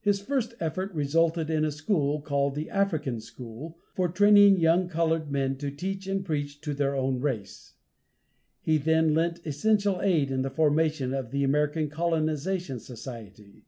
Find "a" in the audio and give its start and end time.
1.64-1.70